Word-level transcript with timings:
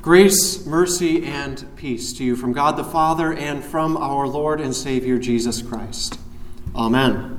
Grace, 0.00 0.64
mercy, 0.64 1.26
and 1.26 1.66
peace 1.74 2.12
to 2.12 2.22
you 2.22 2.36
from 2.36 2.52
God 2.52 2.76
the 2.76 2.84
Father 2.84 3.32
and 3.32 3.64
from 3.64 3.96
our 3.96 4.28
Lord 4.28 4.60
and 4.60 4.72
Savior 4.72 5.18
Jesus 5.18 5.60
Christ. 5.60 6.20
Amen. 6.72 7.34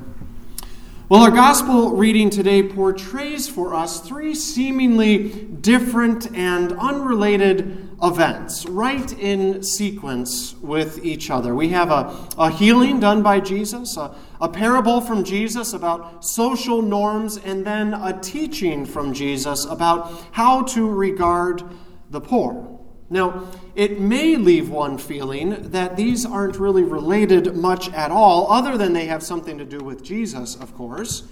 Well, 1.08 1.22
our 1.22 1.30
gospel 1.30 1.96
reading 1.96 2.28
today 2.28 2.62
portrays 2.62 3.48
for 3.48 3.74
us 3.74 4.00
three 4.00 4.34
seemingly 4.34 5.30
different 5.30 6.36
and 6.36 6.72
unrelated 6.74 7.88
events, 8.02 8.66
right 8.66 9.10
in 9.18 9.62
sequence 9.62 10.54
with 10.60 11.02
each 11.02 11.30
other. 11.30 11.54
We 11.54 11.70
have 11.70 11.90
a, 11.90 12.14
a 12.36 12.50
healing 12.50 13.00
done 13.00 13.22
by 13.22 13.40
Jesus, 13.40 13.96
a, 13.96 14.14
a 14.38 14.50
parable 14.50 15.00
from 15.00 15.24
Jesus 15.24 15.72
about 15.72 16.26
social 16.26 16.82
norms, 16.82 17.38
and 17.38 17.66
then 17.66 17.94
a 17.94 18.20
teaching 18.20 18.84
from 18.84 19.14
Jesus 19.14 19.64
about 19.64 20.12
how 20.32 20.62
to 20.64 20.86
regard 20.88 21.64
the 22.10 22.20
poor. 22.20 22.78
Now, 23.08 23.48
it 23.74 23.98
may 23.98 24.36
leave 24.36 24.70
one 24.70 24.96
feeling 24.96 25.70
that 25.70 25.96
these 25.96 26.24
aren't 26.24 26.58
really 26.58 26.84
related 26.84 27.56
much 27.56 27.92
at 27.92 28.10
all, 28.10 28.52
other 28.52 28.78
than 28.78 28.92
they 28.92 29.06
have 29.06 29.22
something 29.22 29.58
to 29.58 29.64
do 29.64 29.78
with 29.78 30.04
Jesus, 30.04 30.54
of 30.54 30.74
course. 30.74 31.24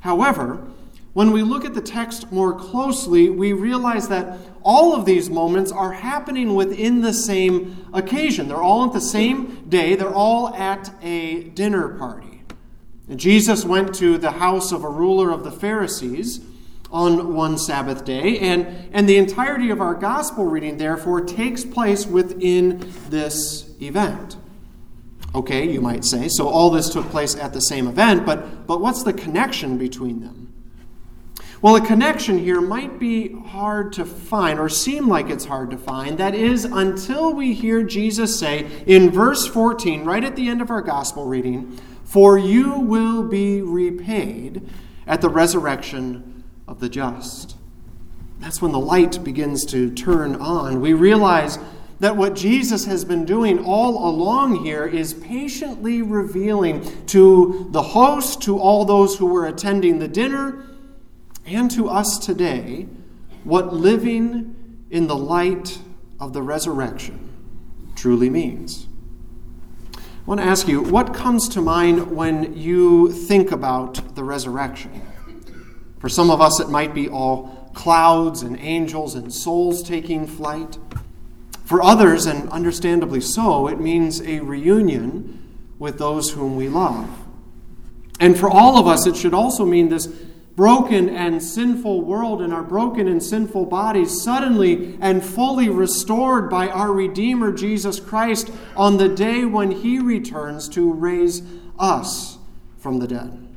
However, 0.00 0.62
when 1.12 1.32
we 1.32 1.42
look 1.42 1.64
at 1.64 1.74
the 1.74 1.80
text 1.80 2.30
more 2.30 2.54
closely, 2.54 3.28
we 3.28 3.52
realize 3.52 4.06
that 4.08 4.38
all 4.62 4.94
of 4.94 5.04
these 5.04 5.28
moments 5.28 5.72
are 5.72 5.92
happening 5.92 6.54
within 6.54 7.00
the 7.00 7.12
same 7.12 7.84
occasion. 7.92 8.46
They're 8.46 8.62
all 8.62 8.86
at 8.86 8.92
the 8.92 9.00
same 9.00 9.64
day, 9.68 9.96
they're 9.96 10.14
all 10.14 10.54
at 10.54 10.92
a 11.02 11.42
dinner 11.42 11.88
party. 11.98 12.44
And 13.08 13.18
Jesus 13.18 13.64
went 13.64 13.92
to 13.96 14.18
the 14.18 14.30
house 14.30 14.70
of 14.70 14.84
a 14.84 14.88
ruler 14.88 15.32
of 15.32 15.42
the 15.42 15.50
Pharisees 15.50 16.40
on 16.92 17.34
one 17.34 17.56
Sabbath 17.58 18.04
day. 18.04 18.38
And, 18.38 18.88
and 18.92 19.08
the 19.08 19.16
entirety 19.16 19.70
of 19.70 19.80
our 19.80 19.94
gospel 19.94 20.46
reading, 20.46 20.76
therefore, 20.76 21.20
takes 21.20 21.64
place 21.64 22.06
within 22.06 22.92
this 23.08 23.70
event. 23.80 24.36
Okay, 25.34 25.70
you 25.70 25.80
might 25.80 26.04
say. 26.04 26.28
So 26.28 26.48
all 26.48 26.70
this 26.70 26.90
took 26.90 27.08
place 27.10 27.36
at 27.36 27.52
the 27.52 27.60
same 27.60 27.86
event, 27.86 28.26
but, 28.26 28.66
but 28.66 28.80
what's 28.80 29.04
the 29.04 29.12
connection 29.12 29.78
between 29.78 30.20
them? 30.20 30.52
Well, 31.62 31.76
a 31.76 31.86
connection 31.86 32.38
here 32.38 32.60
might 32.60 32.98
be 32.98 33.34
hard 33.34 33.92
to 33.94 34.06
find 34.06 34.58
or 34.58 34.70
seem 34.70 35.08
like 35.08 35.28
it's 35.28 35.44
hard 35.44 35.70
to 35.72 35.76
find. 35.76 36.16
That 36.16 36.34
is, 36.34 36.64
until 36.64 37.34
we 37.34 37.52
hear 37.52 37.82
Jesus 37.82 38.40
say 38.40 38.66
in 38.86 39.10
verse 39.10 39.46
14, 39.46 40.04
right 40.04 40.24
at 40.24 40.36
the 40.36 40.48
end 40.48 40.62
of 40.62 40.70
our 40.70 40.80
gospel 40.80 41.26
reading, 41.26 41.78
For 42.02 42.38
you 42.38 42.80
will 42.80 43.22
be 43.22 43.60
repaid 43.60 44.66
at 45.06 45.20
the 45.20 45.28
resurrection 45.28 46.29
of 46.70 46.78
the 46.80 46.88
just. 46.88 47.56
That's 48.38 48.62
when 48.62 48.72
the 48.72 48.78
light 48.78 49.22
begins 49.22 49.66
to 49.66 49.92
turn 49.92 50.36
on. 50.36 50.80
We 50.80 50.94
realize 50.94 51.58
that 51.98 52.16
what 52.16 52.34
Jesus 52.34 52.86
has 52.86 53.04
been 53.04 53.26
doing 53.26 53.62
all 53.62 54.08
along 54.08 54.64
here 54.64 54.86
is 54.86 55.12
patiently 55.12 56.00
revealing 56.00 57.04
to 57.06 57.68
the 57.72 57.82
host, 57.82 58.40
to 58.42 58.58
all 58.58 58.86
those 58.86 59.18
who 59.18 59.26
were 59.26 59.46
attending 59.46 59.98
the 59.98 60.08
dinner, 60.08 60.64
and 61.44 61.70
to 61.72 61.90
us 61.90 62.18
today 62.18 62.86
what 63.44 63.74
living 63.74 64.86
in 64.90 65.06
the 65.06 65.16
light 65.16 65.78
of 66.18 66.32
the 66.32 66.42
resurrection 66.42 67.28
truly 67.96 68.30
means. 68.30 68.86
I 69.96 70.00
want 70.24 70.40
to 70.40 70.46
ask 70.46 70.68
you, 70.68 70.82
what 70.82 71.12
comes 71.12 71.48
to 71.50 71.60
mind 71.60 72.12
when 72.12 72.56
you 72.56 73.10
think 73.10 73.50
about 73.50 74.14
the 74.14 74.22
resurrection? 74.22 75.02
For 76.00 76.08
some 76.08 76.30
of 76.30 76.40
us, 76.40 76.58
it 76.60 76.68
might 76.68 76.94
be 76.94 77.08
all 77.08 77.70
clouds 77.74 78.42
and 78.42 78.58
angels 78.58 79.14
and 79.14 79.32
souls 79.32 79.82
taking 79.82 80.26
flight. 80.26 80.78
For 81.64 81.82
others, 81.82 82.26
and 82.26 82.48
understandably 82.50 83.20
so, 83.20 83.68
it 83.68 83.78
means 83.78 84.20
a 84.22 84.40
reunion 84.40 85.36
with 85.78 85.98
those 85.98 86.32
whom 86.32 86.56
we 86.56 86.68
love. 86.68 87.08
And 88.18 88.36
for 88.38 88.50
all 88.50 88.76
of 88.76 88.86
us, 88.86 89.06
it 89.06 89.14
should 89.14 89.34
also 89.34 89.64
mean 89.64 89.88
this 89.88 90.06
broken 90.06 91.08
and 91.08 91.42
sinful 91.42 92.02
world 92.02 92.42
and 92.42 92.52
our 92.52 92.62
broken 92.62 93.06
and 93.06 93.22
sinful 93.22 93.66
bodies 93.66 94.22
suddenly 94.22 94.98
and 95.00 95.24
fully 95.24 95.68
restored 95.68 96.50
by 96.50 96.68
our 96.68 96.92
Redeemer 96.92 97.52
Jesus 97.52 98.00
Christ 98.00 98.50
on 98.76 98.96
the 98.96 99.08
day 99.08 99.44
when 99.44 99.70
He 99.70 99.98
returns 99.98 100.68
to 100.70 100.92
raise 100.92 101.42
us 101.78 102.38
from 102.78 102.98
the 102.98 103.06
dead. 103.06 103.49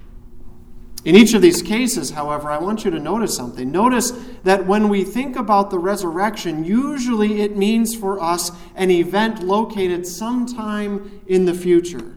In 1.05 1.15
each 1.17 1.33
of 1.33 1.41
these 1.41 1.61
cases, 1.61 2.11
however, 2.11 2.49
I 2.49 2.57
want 2.59 2.85
you 2.85 2.91
to 2.91 2.99
notice 2.99 3.35
something. 3.35 3.69
Notice 3.69 4.11
that 4.43 4.65
when 4.65 4.87
we 4.87 5.03
think 5.03 5.35
about 5.35 5.69
the 5.69 5.77
resurrection, 5.77 6.63
usually 6.63 7.41
it 7.41 7.57
means 7.57 7.93
for 7.93 8.21
us 8.21 8.51
an 8.75 8.89
event 8.89 9.43
located 9.43 10.07
sometime 10.07 11.21
in 11.27 11.43
the 11.43 11.53
future. 11.53 12.15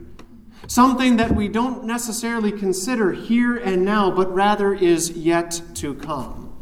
Something 0.68 1.16
that 1.16 1.32
we 1.32 1.48
don't 1.48 1.84
necessarily 1.84 2.52
consider 2.52 3.12
here 3.12 3.56
and 3.56 3.84
now, 3.84 4.10
but 4.10 4.32
rather 4.32 4.72
is 4.72 5.10
yet 5.10 5.60
to 5.74 5.94
come. 5.94 6.56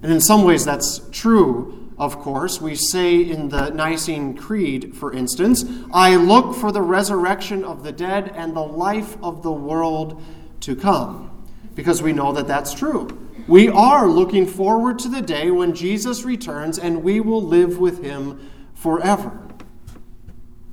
And 0.00 0.12
in 0.12 0.20
some 0.20 0.44
ways, 0.44 0.64
that's 0.64 1.00
true, 1.10 1.92
of 1.98 2.20
course. 2.20 2.60
We 2.60 2.76
say 2.76 3.20
in 3.20 3.48
the 3.48 3.70
Nicene 3.70 4.36
Creed, 4.36 4.96
for 4.96 5.12
instance, 5.12 5.64
I 5.92 6.14
look 6.14 6.54
for 6.54 6.70
the 6.70 6.82
resurrection 6.82 7.64
of 7.64 7.82
the 7.82 7.92
dead 7.92 8.32
and 8.36 8.54
the 8.54 8.60
life 8.60 9.16
of 9.24 9.42
the 9.42 9.52
world 9.52 10.22
to 10.60 10.76
come 10.76 11.31
because 11.74 12.02
we 12.02 12.12
know 12.12 12.32
that 12.32 12.46
that's 12.46 12.74
true. 12.74 13.08
We 13.48 13.68
are 13.68 14.06
looking 14.06 14.46
forward 14.46 14.98
to 15.00 15.08
the 15.08 15.22
day 15.22 15.50
when 15.50 15.74
Jesus 15.74 16.24
returns 16.24 16.78
and 16.78 17.02
we 17.02 17.20
will 17.20 17.42
live 17.42 17.78
with 17.78 18.02
him 18.02 18.50
forever. 18.74 19.38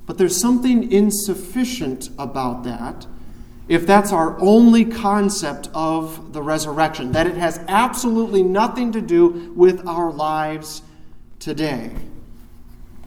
But 0.06 0.18
there's 0.18 0.40
something 0.40 0.90
insufficient 0.90 2.10
about 2.18 2.64
that 2.64 3.06
if 3.70 3.86
that's 3.86 4.12
our 4.12 4.36
only 4.40 4.84
concept 4.84 5.70
of 5.72 6.32
the 6.32 6.42
resurrection, 6.42 7.12
that 7.12 7.28
it 7.28 7.36
has 7.36 7.60
absolutely 7.68 8.42
nothing 8.42 8.90
to 8.90 9.00
do 9.00 9.52
with 9.54 9.86
our 9.86 10.10
lives 10.10 10.82
today. 11.38 11.92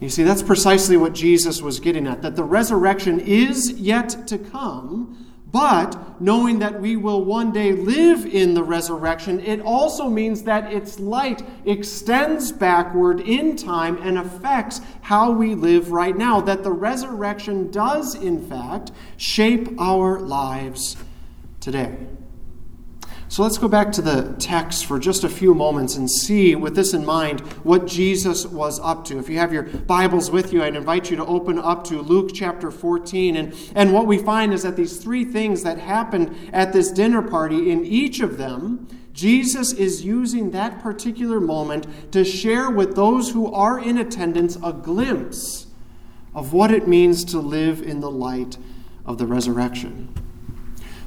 You 0.00 0.08
see, 0.08 0.22
that's 0.22 0.42
precisely 0.42 0.96
what 0.96 1.12
Jesus 1.12 1.60
was 1.60 1.80
getting 1.80 2.06
at 2.06 2.22
that 2.22 2.34
the 2.34 2.44
resurrection 2.44 3.20
is 3.20 3.72
yet 3.72 4.26
to 4.28 4.38
come 4.38 5.33
but 5.54 6.20
knowing 6.20 6.58
that 6.58 6.80
we 6.80 6.96
will 6.96 7.24
one 7.24 7.52
day 7.52 7.70
live 7.70 8.26
in 8.26 8.54
the 8.54 8.62
resurrection, 8.64 9.38
it 9.38 9.60
also 9.60 10.08
means 10.08 10.42
that 10.42 10.72
its 10.72 10.98
light 10.98 11.44
extends 11.64 12.50
backward 12.50 13.20
in 13.20 13.54
time 13.54 13.96
and 14.02 14.18
affects 14.18 14.80
how 15.02 15.30
we 15.30 15.54
live 15.54 15.92
right 15.92 16.16
now. 16.16 16.40
That 16.40 16.64
the 16.64 16.72
resurrection 16.72 17.70
does, 17.70 18.16
in 18.16 18.44
fact, 18.48 18.90
shape 19.16 19.68
our 19.78 20.18
lives 20.18 20.96
today. 21.60 21.98
So 23.34 23.42
let's 23.42 23.58
go 23.58 23.66
back 23.66 23.90
to 23.90 24.00
the 24.00 24.32
text 24.38 24.86
for 24.86 25.00
just 25.00 25.24
a 25.24 25.28
few 25.28 25.54
moments 25.54 25.96
and 25.96 26.08
see, 26.08 26.54
with 26.54 26.76
this 26.76 26.94
in 26.94 27.04
mind, 27.04 27.40
what 27.64 27.84
Jesus 27.84 28.46
was 28.46 28.78
up 28.78 29.04
to. 29.06 29.18
If 29.18 29.28
you 29.28 29.38
have 29.38 29.52
your 29.52 29.64
Bibles 29.64 30.30
with 30.30 30.52
you, 30.52 30.62
I'd 30.62 30.76
invite 30.76 31.10
you 31.10 31.16
to 31.16 31.26
open 31.26 31.58
up 31.58 31.82
to 31.86 32.00
Luke 32.00 32.30
chapter 32.32 32.70
14. 32.70 33.34
And, 33.34 33.52
and 33.74 33.92
what 33.92 34.06
we 34.06 34.18
find 34.18 34.54
is 34.54 34.62
that 34.62 34.76
these 34.76 34.98
three 34.98 35.24
things 35.24 35.64
that 35.64 35.78
happened 35.78 36.32
at 36.52 36.72
this 36.72 36.92
dinner 36.92 37.22
party, 37.22 37.72
in 37.72 37.84
each 37.84 38.20
of 38.20 38.38
them, 38.38 38.86
Jesus 39.12 39.72
is 39.72 40.04
using 40.04 40.52
that 40.52 40.80
particular 40.80 41.40
moment 41.40 42.12
to 42.12 42.24
share 42.24 42.70
with 42.70 42.94
those 42.94 43.32
who 43.32 43.52
are 43.52 43.80
in 43.80 43.98
attendance 43.98 44.56
a 44.62 44.72
glimpse 44.72 45.66
of 46.36 46.52
what 46.52 46.70
it 46.70 46.86
means 46.86 47.24
to 47.24 47.40
live 47.40 47.82
in 47.82 47.98
the 47.98 48.12
light 48.12 48.58
of 49.04 49.18
the 49.18 49.26
resurrection. 49.26 50.23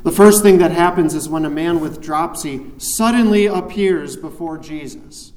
The 0.04 0.12
first 0.12 0.42
thing 0.42 0.60
that 0.60 0.72
happens 0.72 1.14
is 1.14 1.28
when 1.28 1.46
a 1.46 1.50
man 1.50 1.80
with 1.80 2.02
dropsy 2.02 2.66
suddenly 2.78 3.48
appears 3.48 4.16
before 4.16 4.58
Jesus. 4.58 5.34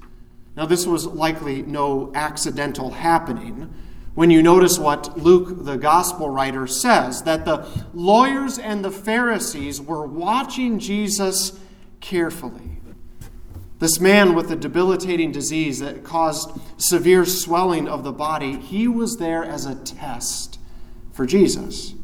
Now, 0.56 0.66
this 0.66 0.86
was 0.86 1.06
likely 1.06 1.62
no 1.62 2.12
accidental 2.14 2.90
happening. 2.90 3.72
When 4.14 4.30
you 4.30 4.42
notice 4.42 4.78
what 4.78 5.18
Luke, 5.18 5.64
the 5.64 5.76
gospel 5.76 6.28
writer, 6.28 6.66
says, 6.66 7.22
that 7.22 7.44
the 7.44 7.66
lawyers 7.94 8.58
and 8.58 8.84
the 8.84 8.90
Pharisees 8.90 9.80
were 9.80 10.06
watching 10.06 10.78
Jesus 10.78 11.58
carefully. 12.00 12.80
This 13.78 13.98
man 13.98 14.34
with 14.34 14.50
a 14.50 14.56
debilitating 14.56 15.32
disease 15.32 15.78
that 15.78 16.04
caused 16.04 16.50
severe 16.76 17.24
swelling 17.24 17.88
of 17.88 18.04
the 18.04 18.12
body, 18.12 18.58
he 18.58 18.86
was 18.86 19.16
there 19.16 19.42
as 19.42 19.64
a 19.64 19.74
test 19.74 20.58
for 21.12 21.24
Jesus. 21.24 21.94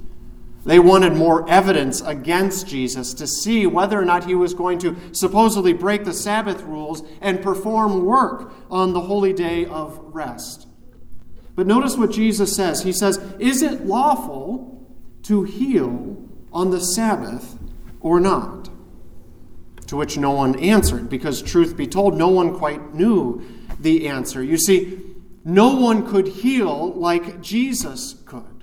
They 0.66 0.80
wanted 0.80 1.12
more 1.12 1.48
evidence 1.48 2.00
against 2.00 2.66
Jesus 2.66 3.14
to 3.14 3.26
see 3.28 3.68
whether 3.68 4.00
or 4.00 4.04
not 4.04 4.24
he 4.24 4.34
was 4.34 4.52
going 4.52 4.80
to 4.80 4.96
supposedly 5.12 5.72
break 5.72 6.04
the 6.04 6.12
Sabbath 6.12 6.62
rules 6.62 7.04
and 7.20 7.40
perform 7.40 8.04
work 8.04 8.52
on 8.68 8.92
the 8.92 9.02
holy 9.02 9.32
day 9.32 9.64
of 9.64 9.96
rest. 10.12 10.66
But 11.54 11.68
notice 11.68 11.96
what 11.96 12.10
Jesus 12.10 12.56
says. 12.56 12.82
He 12.82 12.92
says, 12.92 13.18
Is 13.38 13.62
it 13.62 13.86
lawful 13.86 14.92
to 15.22 15.44
heal 15.44 16.16
on 16.52 16.72
the 16.72 16.80
Sabbath 16.80 17.56
or 18.00 18.18
not? 18.18 18.68
To 19.86 19.96
which 19.96 20.18
no 20.18 20.32
one 20.32 20.58
answered, 20.58 21.08
because 21.08 21.42
truth 21.42 21.76
be 21.76 21.86
told, 21.86 22.18
no 22.18 22.26
one 22.26 22.58
quite 22.58 22.92
knew 22.92 23.40
the 23.78 24.08
answer. 24.08 24.42
You 24.42 24.58
see, 24.58 25.00
no 25.44 25.76
one 25.76 26.04
could 26.04 26.26
heal 26.26 26.92
like 26.94 27.40
Jesus 27.40 28.16
could. 28.24 28.55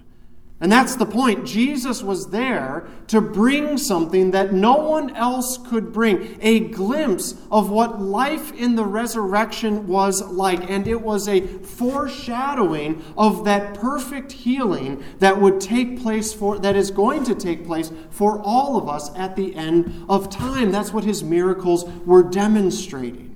And 0.62 0.72
that's 0.72 0.96
the 0.96 1.06
point. 1.06 1.46
Jesus 1.46 2.02
was 2.02 2.30
there 2.30 2.88
to 3.08 3.20
bring 3.20 3.78
something 3.78 4.32
that 4.32 4.54
no 4.54 4.76
one 4.76 5.14
else 5.14 5.58
could 5.58 5.92
bring 5.92 6.38
a 6.42 6.62
glimpse 6.62 7.36
of 7.52 7.70
what 7.70 8.02
life 8.02 8.54
in 8.54 8.76
the 8.76 8.86
resurrection 8.86 9.88
was 9.88 10.22
like. 10.22 10.70
And 10.70 10.88
it 10.88 11.02
was 11.02 11.28
a 11.28 11.42
foreshadowing 11.42 13.04
of 13.18 13.44
that 13.44 13.74
perfect 13.74 14.32
healing 14.32 15.04
that 15.20 15.42
would 15.42 15.60
take 15.60 16.02
place 16.02 16.32
for, 16.32 16.58
that 16.60 16.78
is 16.78 16.92
going 16.92 17.26
to 17.26 17.36
take 17.36 17.66
place 17.66 17.92
for 18.10 18.40
all 18.42 18.78
of 18.78 18.88
us 18.88 19.14
at 19.18 19.36
the 19.36 19.54
end 19.56 20.06
of 20.08 20.30
time. 20.30 20.72
That's 20.72 20.94
what 20.94 21.04
his 21.04 21.26
miracles 21.26 21.84
were 22.06 22.24
demonstrating. 22.24 23.33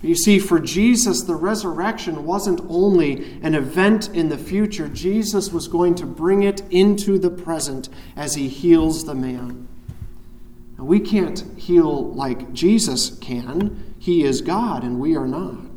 You 0.00 0.14
see, 0.14 0.38
for 0.38 0.60
Jesus, 0.60 1.22
the 1.22 1.34
resurrection 1.34 2.24
wasn't 2.24 2.60
only 2.68 3.38
an 3.42 3.54
event 3.54 4.08
in 4.10 4.28
the 4.28 4.38
future, 4.38 4.88
Jesus 4.88 5.52
was 5.52 5.66
going 5.66 5.96
to 5.96 6.06
bring 6.06 6.44
it 6.44 6.62
into 6.70 7.18
the 7.18 7.30
present 7.30 7.88
as 8.14 8.34
he 8.34 8.48
heals 8.48 9.04
the 9.04 9.14
man. 9.14 9.66
Now, 10.78 10.84
we 10.84 11.00
can't 11.00 11.44
heal 11.56 12.12
like 12.14 12.52
Jesus 12.52 13.18
can. 13.18 13.94
He 13.98 14.22
is 14.22 14.40
God, 14.40 14.84
and 14.84 15.00
we 15.00 15.16
are 15.16 15.26
not. 15.26 15.67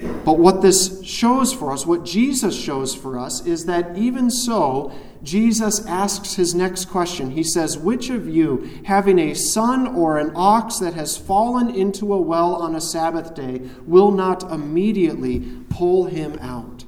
But 0.00 0.38
what 0.38 0.62
this 0.62 1.04
shows 1.04 1.52
for 1.52 1.72
us, 1.72 1.86
what 1.86 2.04
Jesus 2.04 2.58
shows 2.58 2.94
for 2.94 3.18
us, 3.18 3.44
is 3.44 3.66
that 3.66 3.96
even 3.96 4.30
so, 4.30 4.92
Jesus 5.22 5.84
asks 5.86 6.34
his 6.34 6.54
next 6.54 6.86
question. 6.86 7.30
He 7.30 7.42
says, 7.42 7.76
Which 7.76 8.08
of 8.08 8.28
you, 8.28 8.82
having 8.84 9.18
a 9.18 9.34
son 9.34 9.86
or 9.86 10.18
an 10.18 10.32
ox 10.34 10.78
that 10.78 10.94
has 10.94 11.16
fallen 11.16 11.68
into 11.68 12.12
a 12.14 12.20
well 12.20 12.54
on 12.54 12.74
a 12.74 12.80
Sabbath 12.80 13.34
day, 13.34 13.60
will 13.86 14.10
not 14.10 14.50
immediately 14.50 15.40
pull 15.68 16.06
him 16.06 16.38
out? 16.40 16.84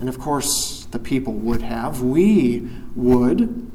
And 0.00 0.08
of 0.08 0.18
course, 0.18 0.86
the 0.90 0.98
people 0.98 1.34
would 1.34 1.62
have. 1.62 2.02
We 2.02 2.68
would. 2.96 3.70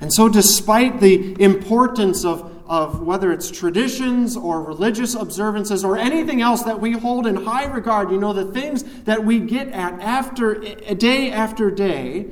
And 0.00 0.12
so, 0.12 0.28
despite 0.28 1.00
the 1.00 1.40
importance 1.42 2.24
of 2.24 2.55
of 2.68 3.02
whether 3.02 3.32
it's 3.32 3.50
traditions 3.50 4.36
or 4.36 4.62
religious 4.62 5.14
observances 5.14 5.84
or 5.84 5.96
anything 5.96 6.40
else 6.42 6.62
that 6.62 6.80
we 6.80 6.92
hold 6.92 7.26
in 7.26 7.36
high 7.36 7.64
regard, 7.64 8.10
you 8.10 8.18
know, 8.18 8.32
the 8.32 8.44
things 8.44 8.82
that 9.04 9.24
we 9.24 9.40
get 9.40 9.68
at 9.68 10.00
after 10.00 10.54
day 10.94 11.30
after 11.30 11.70
day, 11.70 12.26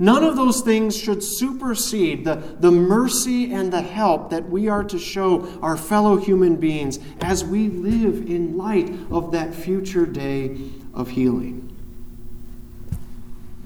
None 0.00 0.22
of 0.22 0.36
those 0.36 0.60
things 0.60 0.96
should 0.96 1.24
supersede 1.24 2.24
the, 2.24 2.36
the 2.60 2.70
mercy 2.70 3.52
and 3.52 3.72
the 3.72 3.82
help 3.82 4.30
that 4.30 4.48
we 4.48 4.68
are 4.68 4.84
to 4.84 4.98
show 4.98 5.48
our 5.60 5.76
fellow 5.76 6.16
human 6.16 6.54
beings 6.56 7.00
as 7.20 7.44
we 7.44 7.68
live 7.68 8.30
in 8.30 8.56
light 8.56 8.94
of 9.10 9.32
that 9.32 9.52
future 9.52 10.06
day 10.06 10.56
of 10.94 11.08
healing. 11.08 11.64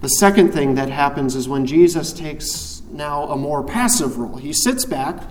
The 0.00 0.08
second 0.08 0.52
thing 0.52 0.74
that 0.76 0.88
happens 0.88 1.36
is 1.36 1.48
when 1.48 1.66
Jesus 1.66 2.14
takes 2.14 2.82
now 2.90 3.24
a 3.24 3.36
more 3.36 3.62
passive 3.62 4.16
role. 4.16 4.36
He 4.36 4.54
sits 4.54 4.86
back 4.86 5.22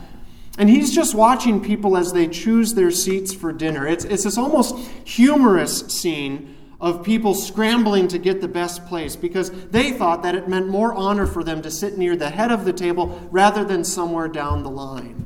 and 0.61 0.69
he's 0.69 0.93
just 0.93 1.15
watching 1.15 1.59
people 1.59 1.97
as 1.97 2.13
they 2.13 2.27
choose 2.27 2.75
their 2.75 2.91
seats 2.91 3.33
for 3.33 3.51
dinner. 3.51 3.87
It's, 3.87 4.05
it's 4.05 4.25
this 4.25 4.37
almost 4.37 4.77
humorous 5.07 5.79
scene 5.87 6.55
of 6.79 7.03
people 7.03 7.33
scrambling 7.33 8.07
to 8.09 8.19
get 8.19 8.41
the 8.41 8.47
best 8.47 8.85
place 8.85 9.15
because 9.15 9.49
they 9.69 9.91
thought 9.91 10.21
that 10.21 10.35
it 10.35 10.47
meant 10.47 10.67
more 10.67 10.93
honor 10.93 11.25
for 11.25 11.43
them 11.43 11.63
to 11.63 11.71
sit 11.71 11.97
near 11.97 12.15
the 12.15 12.29
head 12.29 12.51
of 12.51 12.63
the 12.63 12.73
table 12.73 13.27
rather 13.31 13.65
than 13.65 13.83
somewhere 13.83 14.27
down 14.27 14.61
the 14.61 14.69
line. 14.69 15.25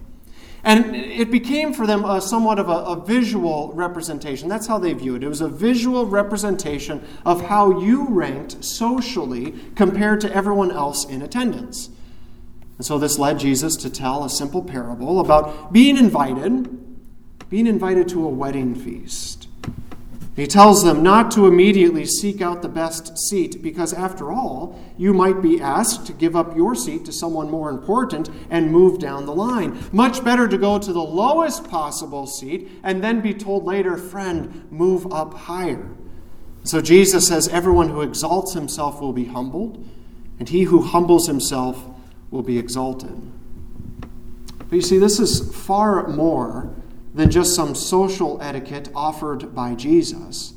And 0.64 0.96
it 0.96 1.30
became 1.30 1.74
for 1.74 1.86
them 1.86 2.06
a, 2.06 2.22
somewhat 2.22 2.58
of 2.58 2.70
a, 2.70 2.72
a, 2.72 3.06
visual 3.06 3.74
representation. 3.74 4.48
That's 4.48 4.68
how 4.68 4.78
they 4.78 4.94
viewed 4.94 5.22
it. 5.22 5.26
It 5.26 5.30
was 5.30 5.42
a 5.42 5.50
visual 5.50 6.06
representation 6.06 7.06
of 7.26 7.42
how 7.42 7.82
you 7.82 8.08
ranked 8.08 8.64
socially 8.64 9.54
compared 9.76 10.22
to 10.22 10.34
everyone 10.34 10.72
else 10.72 11.04
in 11.04 11.22
attendance. 11.22 11.90
And 12.78 12.86
so 12.86 12.98
this 12.98 13.18
led 13.18 13.40
Jesus 13.40 13.76
to 13.78 13.90
tell 13.90 14.24
a 14.24 14.30
simple 14.30 14.62
parable 14.62 15.20
about 15.20 15.72
being 15.72 15.98
invited, 15.98 16.70
being 17.50 17.68
invited 17.68 18.10
to 18.10 18.26
a 18.26 18.30
wedding 18.30 18.76
feast. 18.76 19.48
He 20.36 20.48
tells 20.48 20.84
them 20.84 21.02
not 21.02 21.32
to 21.32 21.48
immediately 21.48 22.06
seek 22.06 22.42
out 22.42 22.62
the 22.62 22.68
best 22.68 23.18
seat 23.18 23.64
because, 23.64 23.94
after 23.94 24.34
all, 24.34 24.78
you 24.98 25.14
might 25.14 25.42
be 25.42 25.62
asked 25.62 26.06
to 26.08 26.14
give 26.14 26.36
up 26.36 26.58
your 26.58 26.76
seat 26.76 27.06
to 27.06 27.14
someone 27.14 27.50
more 27.50 27.70
important 27.70 28.30
and 28.50 28.70
move 28.70 29.00
down 29.00 29.26
the 29.26 29.34
line. 29.34 29.82
Much 29.94 30.26
better 30.26 30.46
to 30.46 30.58
go 30.58 30.78
to 30.78 30.92
the 30.92 31.02
lowest 31.02 31.70
possible 31.70 32.28
seat 32.28 32.70
and 32.84 33.02
then 33.02 33.22
be 33.22 33.34
told 33.34 33.64
later, 33.64 33.96
friend, 33.96 34.70
move 34.70 35.12
up 35.14 35.34
higher. 35.34 35.90
So 36.66 36.82
Jesus 36.82 37.28
says, 37.30 37.48
Everyone 37.48 37.88
who 37.88 38.02
exalts 38.02 38.54
himself 38.54 39.00
will 39.00 39.14
be 39.14 39.26
humbled, 39.26 39.88
and 40.38 40.50
he 40.50 40.64
who 40.64 40.82
humbles 40.82 41.28
himself 41.28 41.95
will 42.32 42.44
be 42.44 42.58
exalted. 42.58 43.22
But 44.58 44.76
you 44.76 44.82
see, 44.82 44.98
this 44.98 45.20
is 45.20 45.54
far 45.56 46.08
more 46.08 46.74
than 47.14 47.32
just 47.32 47.56
some 47.56 47.76
social 47.76 48.42
etiquette 48.42 48.90
offered 48.96 49.56
by 49.56 49.76
Jesus. 49.76 50.54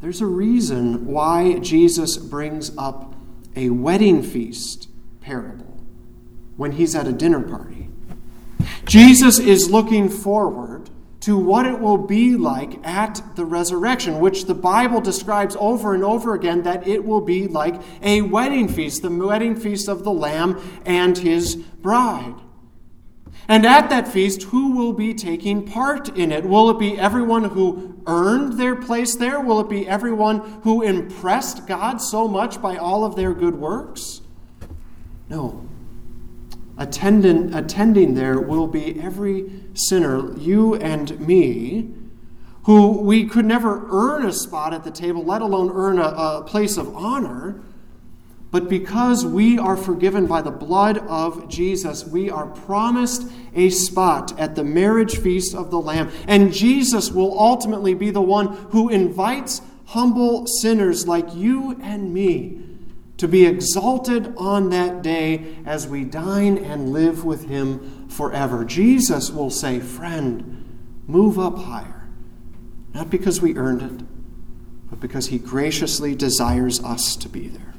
There's 0.00 0.20
a 0.20 0.26
reason 0.26 1.06
why 1.06 1.58
Jesus 1.60 2.16
brings 2.18 2.76
up 2.76 3.14
a 3.56 3.70
wedding 3.70 4.22
feast 4.22 4.88
parable 5.20 5.80
when 6.56 6.72
he's 6.72 6.94
at 6.94 7.06
a 7.06 7.12
dinner 7.12 7.40
party. 7.40 7.88
Jesus 8.84 9.38
is 9.38 9.70
looking 9.70 10.08
forward 10.08 10.73
to 11.24 11.38
what 11.38 11.64
it 11.64 11.80
will 11.80 11.96
be 11.96 12.36
like 12.36 12.86
at 12.86 13.22
the 13.34 13.46
resurrection, 13.46 14.20
which 14.20 14.44
the 14.44 14.54
Bible 14.54 15.00
describes 15.00 15.56
over 15.58 15.94
and 15.94 16.04
over 16.04 16.34
again 16.34 16.64
that 16.64 16.86
it 16.86 17.02
will 17.02 17.22
be 17.22 17.48
like 17.48 17.80
a 18.02 18.20
wedding 18.20 18.68
feast, 18.68 19.00
the 19.00 19.08
wedding 19.08 19.56
feast 19.56 19.88
of 19.88 20.04
the 20.04 20.12
Lamb 20.12 20.60
and 20.84 21.16
his 21.16 21.56
bride. 21.56 22.34
And 23.48 23.64
at 23.64 23.88
that 23.88 24.06
feast, 24.06 24.42
who 24.42 24.72
will 24.72 24.92
be 24.92 25.14
taking 25.14 25.64
part 25.64 26.10
in 26.10 26.30
it? 26.30 26.44
Will 26.44 26.68
it 26.68 26.78
be 26.78 26.98
everyone 26.98 27.44
who 27.44 28.02
earned 28.06 28.58
their 28.58 28.76
place 28.76 29.16
there? 29.16 29.40
Will 29.40 29.60
it 29.60 29.70
be 29.70 29.88
everyone 29.88 30.60
who 30.62 30.82
impressed 30.82 31.66
God 31.66 32.02
so 32.02 32.28
much 32.28 32.60
by 32.60 32.76
all 32.76 33.02
of 33.02 33.16
their 33.16 33.32
good 33.32 33.54
works? 33.54 34.20
No. 35.30 35.66
Attending, 36.76 37.54
attending 37.54 38.14
there 38.14 38.40
will 38.40 38.66
be 38.66 39.00
every 39.00 39.50
sinner, 39.74 40.36
you 40.36 40.74
and 40.74 41.18
me, 41.20 41.92
who 42.64 43.00
we 43.00 43.26
could 43.26 43.44
never 43.44 43.86
earn 43.90 44.26
a 44.26 44.32
spot 44.32 44.74
at 44.74 44.82
the 44.82 44.90
table, 44.90 45.22
let 45.22 45.42
alone 45.42 45.70
earn 45.72 45.98
a, 45.98 46.08
a 46.08 46.44
place 46.44 46.76
of 46.76 46.94
honor. 46.96 47.60
But 48.50 48.68
because 48.68 49.24
we 49.24 49.58
are 49.58 49.76
forgiven 49.76 50.26
by 50.26 50.42
the 50.42 50.50
blood 50.50 50.98
of 50.98 51.48
Jesus, 51.48 52.04
we 52.04 52.30
are 52.30 52.46
promised 52.46 53.30
a 53.54 53.70
spot 53.70 54.38
at 54.38 54.54
the 54.54 54.64
marriage 54.64 55.18
feast 55.18 55.54
of 55.54 55.70
the 55.70 55.80
Lamb. 55.80 56.10
And 56.26 56.52
Jesus 56.52 57.10
will 57.10 57.38
ultimately 57.38 57.94
be 57.94 58.10
the 58.10 58.22
one 58.22 58.48
who 58.70 58.88
invites 58.88 59.60
humble 59.86 60.46
sinners 60.46 61.06
like 61.06 61.34
you 61.34 61.78
and 61.82 62.14
me 62.14 62.63
to 63.16 63.28
be 63.28 63.46
exalted 63.46 64.34
on 64.36 64.70
that 64.70 65.02
day 65.02 65.56
as 65.64 65.86
we 65.86 66.04
dine 66.04 66.58
and 66.58 66.92
live 66.92 67.24
with 67.24 67.48
him 67.48 68.08
forever. 68.08 68.64
Jesus 68.64 69.30
will 69.30 69.50
say, 69.50 69.80
Friend, 69.80 71.00
move 71.06 71.38
up 71.38 71.58
higher. 71.58 72.08
Not 72.92 73.10
because 73.10 73.40
we 73.40 73.56
earned 73.56 73.82
it, 73.82 74.06
but 74.90 75.00
because 75.00 75.28
he 75.28 75.38
graciously 75.38 76.14
desires 76.14 76.82
us 76.82 77.16
to 77.16 77.28
be 77.28 77.48
there. 77.48 77.74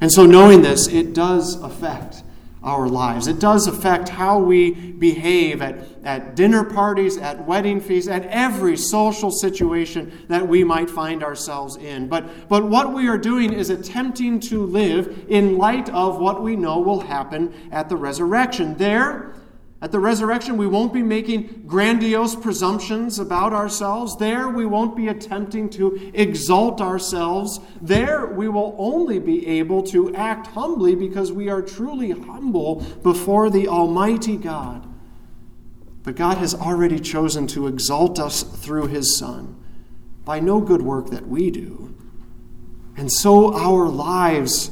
And 0.00 0.12
so, 0.12 0.26
knowing 0.26 0.62
this, 0.62 0.88
it 0.88 1.14
does 1.14 1.54
affect 1.62 2.24
our 2.62 2.88
lives. 2.88 3.26
It 3.26 3.38
does 3.38 3.66
affect 3.66 4.08
how 4.08 4.38
we 4.38 4.70
behave 4.70 5.60
at, 5.62 5.78
at 6.04 6.36
dinner 6.36 6.64
parties, 6.64 7.18
at 7.18 7.46
wedding 7.46 7.80
feasts, 7.80 8.08
at 8.08 8.24
every 8.26 8.76
social 8.76 9.30
situation 9.30 10.26
that 10.28 10.46
we 10.46 10.62
might 10.62 10.88
find 10.88 11.24
ourselves 11.24 11.76
in. 11.76 12.08
But, 12.08 12.48
but 12.48 12.68
what 12.68 12.92
we 12.92 13.08
are 13.08 13.18
doing 13.18 13.52
is 13.52 13.70
attempting 13.70 14.40
to 14.40 14.64
live 14.64 15.26
in 15.28 15.58
light 15.58 15.88
of 15.90 16.18
what 16.18 16.42
we 16.42 16.56
know 16.56 16.78
will 16.78 17.00
happen 17.00 17.52
at 17.72 17.88
the 17.88 17.96
resurrection. 17.96 18.76
There, 18.76 19.34
at 19.82 19.90
the 19.90 19.98
resurrection, 19.98 20.56
we 20.56 20.68
won't 20.68 20.92
be 20.92 21.02
making 21.02 21.64
grandiose 21.66 22.36
presumptions 22.36 23.18
about 23.18 23.52
ourselves. 23.52 24.16
There, 24.16 24.48
we 24.48 24.64
won't 24.64 24.94
be 24.94 25.08
attempting 25.08 25.68
to 25.70 26.12
exalt 26.14 26.80
ourselves. 26.80 27.58
There, 27.80 28.26
we 28.26 28.48
will 28.48 28.76
only 28.78 29.18
be 29.18 29.44
able 29.58 29.82
to 29.88 30.14
act 30.14 30.46
humbly 30.46 30.94
because 30.94 31.32
we 31.32 31.48
are 31.48 31.60
truly 31.60 32.12
humble 32.12 32.76
before 33.02 33.50
the 33.50 33.66
Almighty 33.66 34.36
God. 34.36 34.86
But 36.04 36.14
God 36.14 36.38
has 36.38 36.54
already 36.54 37.00
chosen 37.00 37.48
to 37.48 37.66
exalt 37.66 38.20
us 38.20 38.44
through 38.44 38.86
His 38.86 39.18
Son 39.18 39.60
by 40.24 40.38
no 40.38 40.60
good 40.60 40.82
work 40.82 41.10
that 41.10 41.26
we 41.26 41.50
do. 41.50 41.92
And 42.96 43.10
so 43.10 43.52
our 43.52 43.88
lives 43.88 44.70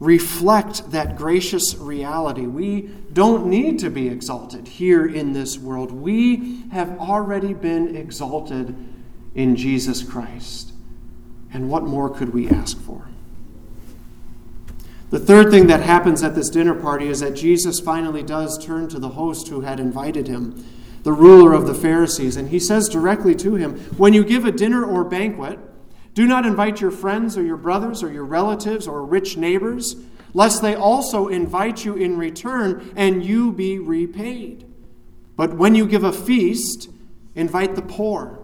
reflect 0.00 0.92
that 0.92 1.16
gracious 1.16 1.74
reality. 1.76 2.46
We 2.46 2.82
don't 3.12 3.46
need 3.46 3.80
to 3.80 3.90
be 3.90 4.08
exalted 4.08 4.68
here 4.68 5.04
in 5.04 5.32
this 5.32 5.58
world. 5.58 5.90
We 5.90 6.62
have 6.70 6.98
already 7.00 7.52
been 7.52 7.96
exalted 7.96 8.76
in 9.34 9.56
Jesus 9.56 10.02
Christ. 10.02 10.72
And 11.52 11.70
what 11.70 11.84
more 11.84 12.10
could 12.10 12.32
we 12.32 12.48
ask 12.48 12.78
for? 12.78 13.08
The 15.10 15.18
third 15.18 15.50
thing 15.50 15.68
that 15.68 15.80
happens 15.80 16.22
at 16.22 16.34
this 16.34 16.50
dinner 16.50 16.74
party 16.74 17.08
is 17.08 17.20
that 17.20 17.34
Jesus 17.34 17.80
finally 17.80 18.22
does 18.22 18.62
turn 18.62 18.88
to 18.88 18.98
the 18.98 19.10
host 19.10 19.48
who 19.48 19.62
had 19.62 19.80
invited 19.80 20.28
him, 20.28 20.64
the 21.02 21.12
ruler 21.12 21.54
of 21.54 21.66
the 21.66 21.74
Pharisees, 21.74 22.36
and 22.36 22.50
he 22.50 22.60
says 22.60 22.88
directly 22.88 23.34
to 23.36 23.54
him 23.54 23.78
When 23.96 24.12
you 24.12 24.22
give 24.22 24.44
a 24.44 24.52
dinner 24.52 24.84
or 24.84 25.04
banquet, 25.04 25.58
do 26.18 26.26
not 26.26 26.44
invite 26.44 26.80
your 26.80 26.90
friends 26.90 27.38
or 27.38 27.44
your 27.44 27.56
brothers 27.56 28.02
or 28.02 28.10
your 28.10 28.24
relatives 28.24 28.88
or 28.88 29.04
rich 29.04 29.36
neighbors, 29.36 29.94
lest 30.34 30.62
they 30.62 30.74
also 30.74 31.28
invite 31.28 31.84
you 31.84 31.94
in 31.94 32.18
return 32.18 32.92
and 32.96 33.24
you 33.24 33.52
be 33.52 33.78
repaid. 33.78 34.66
But 35.36 35.54
when 35.54 35.76
you 35.76 35.86
give 35.86 36.02
a 36.02 36.12
feast, 36.12 36.90
invite 37.36 37.76
the 37.76 37.82
poor, 37.82 38.40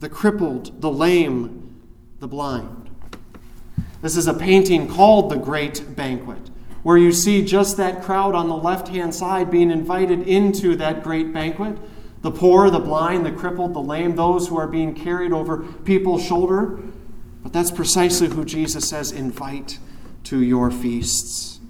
the 0.00 0.10
crippled, 0.10 0.82
the 0.82 0.90
lame, 0.90 1.80
the 2.18 2.28
blind. 2.28 2.90
This 4.02 4.18
is 4.18 4.26
a 4.26 4.34
painting 4.34 4.86
called 4.86 5.30
The 5.30 5.38
Great 5.38 5.96
Banquet, 5.96 6.50
where 6.82 6.98
you 6.98 7.10
see 7.10 7.42
just 7.42 7.78
that 7.78 8.02
crowd 8.02 8.34
on 8.34 8.48
the 8.48 8.54
left 8.54 8.88
hand 8.88 9.14
side 9.14 9.50
being 9.50 9.70
invited 9.70 10.28
into 10.28 10.76
that 10.76 11.02
great 11.02 11.32
banquet. 11.32 11.78
The 12.20 12.32
poor, 12.32 12.68
the 12.68 12.80
blind, 12.80 13.24
the 13.24 13.32
crippled, 13.32 13.72
the 13.72 13.80
lame, 13.80 14.14
those 14.14 14.48
who 14.48 14.58
are 14.58 14.68
being 14.68 14.94
carried 14.94 15.32
over 15.32 15.62
people's 15.62 16.22
shoulder. 16.22 16.82
But 17.44 17.52
that's 17.52 17.70
precisely 17.70 18.28
who 18.28 18.44
Jesus 18.44 18.88
says, 18.88 19.12
invite 19.12 19.78
to 20.24 20.42
your 20.42 20.72
feasts. 20.72 21.60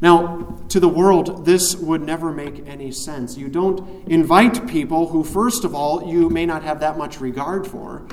Now, 0.00 0.56
to 0.68 0.78
the 0.78 0.88
world, 0.88 1.44
this 1.44 1.74
would 1.74 2.02
never 2.02 2.32
make 2.32 2.66
any 2.66 2.92
sense. 2.92 3.36
You 3.36 3.48
don't 3.48 4.08
invite 4.08 4.68
people 4.68 5.08
who, 5.08 5.24
first 5.24 5.64
of 5.64 5.74
all, 5.74 6.08
you 6.08 6.30
may 6.30 6.46
not 6.46 6.62
have 6.62 6.80
that 6.80 6.96
much 6.96 7.20
regard 7.20 7.66
for. 7.66 8.06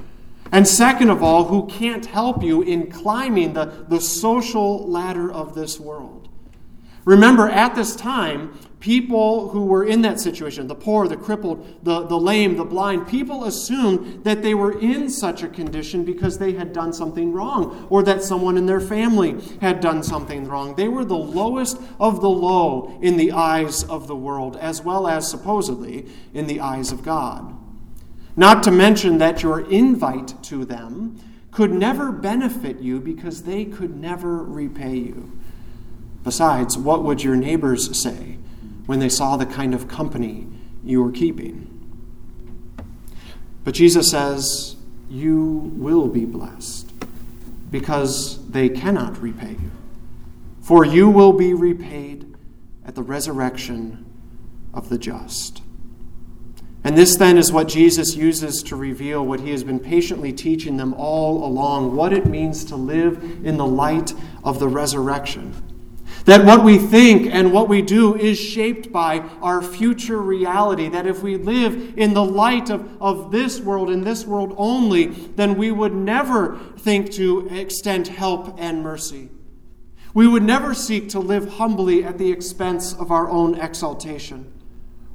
And 0.52 0.68
second 0.68 1.12
of 1.12 1.22
all, 1.22 1.46
who 1.46 1.68
can't 1.68 2.06
help 2.06 2.44
you 2.44 2.64
in 2.64 2.90
climbing 2.90 3.54
the, 3.54 3.86
the 3.88 4.02
social 4.02 4.90
ladder 4.90 5.32
of 5.32 5.54
this 5.54 5.80
world. 5.80 6.28
Remember, 7.06 7.48
at 7.48 7.76
this 7.76 7.96
time, 7.96 8.58
people 8.80 9.50
who 9.50 9.66
were 9.66 9.86
in 9.86 10.02
that 10.02 10.20
situation, 10.20 10.68
the 10.68 10.76
poor, 10.76 11.08
the 11.08 11.16
crippled, 11.16 11.84
the, 11.84 12.06
the 12.08 12.20
lame, 12.20 12.58
the 12.58 12.66
blind, 12.66 13.08
people 13.08 13.46
assumed 13.46 14.24
that 14.24 14.42
they 14.42 14.56
were 14.56 14.80
in 14.80 15.10
such 15.10 15.44
a 15.44 15.48
condition 15.48 16.04
because 16.04 16.40
they 16.40 16.54
had 16.54 16.74
done 16.74 16.92
something 16.92 17.32
wrong 17.32 17.86
or 17.92 18.02
that 18.02 18.24
someone 18.24 18.58
in 18.58 18.66
their 18.66 18.80
family 18.80 19.40
had 19.62 19.80
done 19.80 20.02
something 20.02 20.48
wrong. 20.48 20.76
They 20.76 20.88
were 20.88 21.06
the 21.06 21.16
lowest 21.16 21.80
of 22.00 22.22
the 22.22 22.30
low 22.30 22.98
in 23.04 23.18
the 23.18 23.32
eyes 23.32 23.84
of 23.84 24.08
the 24.08 24.16
world, 24.16 24.58
as 24.58 24.82
well 24.82 25.08
as 25.08 25.30
supposedly 25.30 26.08
in 26.34 26.48
the 26.48 26.60
eyes 26.60 26.92
of 26.92 27.04
God. 27.04 27.56
Not 28.36 28.64
to 28.64 28.72
mention 28.72 29.20
that 29.20 29.44
your 29.44 29.70
invite 29.70 30.42
to 30.44 30.66
them 30.66 31.20
could 31.52 31.72
never 31.72 32.12
benefit 32.12 32.80
you 32.80 33.00
because 33.00 33.44
they 33.44 33.64
could 33.64 33.96
never 33.96 34.44
repay 34.44 34.96
you. 34.96 35.35
Besides, 36.26 36.76
what 36.76 37.04
would 37.04 37.24
your 37.24 37.36
neighbors 37.36 37.98
say 37.98 38.38
when 38.88 39.00
they 39.00 39.10
saw 39.10 39.38
the 39.38 39.46
kind 39.46 39.76
of 39.76 39.88
company 39.88 40.48
you 40.84 41.02
were 41.02 41.12
keeping? 41.12 41.72
But 43.64 43.76
Jesus 43.76 44.10
says, 44.10 44.76
You 45.08 45.72
will 45.76 46.08
be 46.08 46.26
blessed 46.26 46.92
because 47.70 48.44
they 48.50 48.70
cannot 48.70 49.22
repay 49.22 49.52
you. 49.52 49.72
For 50.62 50.84
you 50.84 51.12
will 51.12 51.32
be 51.32 51.54
repaid 51.54 52.36
at 52.84 52.96
the 52.96 53.04
resurrection 53.04 54.04
of 54.74 54.90
the 54.90 54.98
just. 54.98 55.62
And 56.84 56.98
this 56.98 57.16
then 57.18 57.38
is 57.38 57.52
what 57.52 57.68
Jesus 57.68 58.16
uses 58.16 58.64
to 58.64 58.76
reveal 58.76 59.24
what 59.24 59.42
he 59.42 59.52
has 59.52 59.64
been 59.64 59.80
patiently 59.80 60.34
teaching 60.34 60.78
them 60.78 60.96
all 60.96 61.46
along 61.46 61.96
what 61.96 62.14
it 62.14 62.26
means 62.26 62.66
to 62.66 62.76
live 62.76 63.24
in 63.46 63.58
the 63.58 63.66
light 63.66 64.14
of 64.44 64.60
the 64.60 64.68
resurrection. 64.68 65.75
That 66.26 66.44
what 66.44 66.64
we 66.64 66.80
think 66.80 67.32
and 67.32 67.54
what 67.54 67.70
we 67.70 67.84
do 67.84 68.16
is 68.16 68.40
shaped 68.40 68.92
by 68.92 69.20
our 69.42 69.62
future 69.62 70.20
reality. 70.20 70.90
That 70.90 71.06
if 71.06 71.22
we 71.22 71.38
live 71.38 71.98
in 71.98 72.16
the 72.16 72.26
light 72.26 72.72
of, 72.72 73.00
of 73.00 73.32
this 73.32 73.60
world, 73.60 73.92
in 73.92 74.04
this 74.04 74.26
world 74.26 74.56
only, 74.58 75.06
then 75.06 75.56
we 75.56 75.72
would 75.72 75.94
never 75.94 76.58
think 76.80 77.12
to 77.14 77.48
extend 77.50 78.08
help 78.08 78.56
and 78.60 78.82
mercy. 78.82 79.30
We 80.16 80.28
would 80.28 80.44
never 80.44 80.74
seek 80.74 81.10
to 81.10 81.20
live 81.20 81.54
humbly 81.54 82.04
at 82.04 82.18
the 82.18 82.32
expense 82.32 82.94
of 82.94 83.12
our 83.12 83.30
own 83.30 83.60
exaltation. 83.60 84.52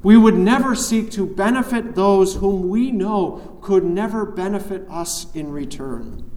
We 0.02 0.17
would 0.17 0.37
never 0.37 0.76
seek 0.76 1.11
to 1.12 1.26
benefit 1.26 1.97
those 1.97 2.37
whom 2.37 2.69
we 2.69 2.93
know 2.93 3.59
could 3.62 3.83
never 3.83 4.25
benefit 4.25 4.87
us 4.88 5.26
in 5.35 5.50
return. 5.50 6.30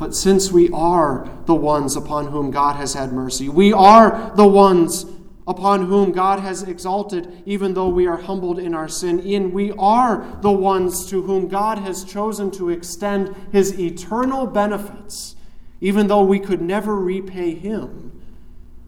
But 0.00 0.16
since 0.16 0.50
we 0.50 0.68
are 0.70 1.30
the 1.44 1.54
ones 1.54 1.94
upon 1.94 2.28
whom 2.28 2.50
God 2.50 2.74
has 2.74 2.94
had 2.94 3.12
mercy, 3.12 3.48
we 3.48 3.72
are 3.72 4.32
the 4.34 4.46
ones 4.46 5.06
upon 5.46 5.86
whom 5.86 6.10
God 6.10 6.40
has 6.40 6.64
exalted, 6.64 7.42
even 7.46 7.74
though 7.74 7.88
we 7.88 8.06
are 8.06 8.16
humbled 8.16 8.58
in 8.58 8.74
our 8.74 8.88
sin, 8.88 9.20
in 9.20 9.52
we 9.52 9.72
are 9.72 10.26
the 10.40 10.50
ones 10.50 11.06
to 11.10 11.22
whom 11.22 11.46
God 11.46 11.78
has 11.78 12.02
chosen 12.02 12.50
to 12.52 12.70
extend 12.70 13.36
his 13.52 13.78
eternal 13.78 14.46
benefits, 14.46 15.36
even 15.80 16.08
though 16.08 16.24
we 16.24 16.40
could 16.40 16.60
never 16.60 16.96
repay 16.96 17.54
him 17.54 18.10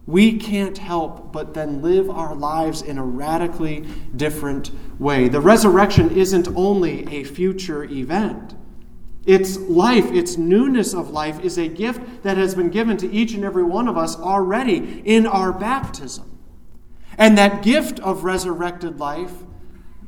we 0.05 0.37
can't 0.37 0.77
help 0.77 1.31
but 1.31 1.53
then 1.53 1.81
live 1.81 2.09
our 2.09 2.35
lives 2.35 2.81
in 2.81 2.97
a 2.97 3.03
radically 3.03 3.85
different 4.15 4.69
way. 4.99 5.29
The 5.29 5.39
resurrection 5.39 6.11
isn't 6.11 6.47
only 6.55 7.07
a 7.07 7.23
future 7.23 7.85
event. 7.85 8.53
Its 9.25 9.57
life, 9.57 10.11
its 10.11 10.37
newness 10.37 10.93
of 10.93 11.11
life, 11.11 11.39
is 11.39 11.57
a 11.57 11.67
gift 11.67 12.23
that 12.23 12.37
has 12.37 12.55
been 12.55 12.69
given 12.69 12.97
to 12.97 13.11
each 13.11 13.33
and 13.33 13.45
every 13.45 13.63
one 13.63 13.87
of 13.87 13.97
us 13.97 14.17
already 14.17 15.01
in 15.05 15.25
our 15.25 15.53
baptism. 15.53 16.37
And 17.17 17.37
that 17.37 17.63
gift 17.63 17.99
of 17.99 18.23
resurrected 18.23 18.99
life 18.99 19.33